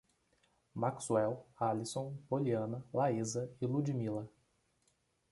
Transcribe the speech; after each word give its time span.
Maxuel, 0.73 1.45
Alisson, 1.59 2.17
Poliana, 2.27 2.81
Laísa 2.91 3.51
e 3.61 3.67
Ludimila 3.67 4.27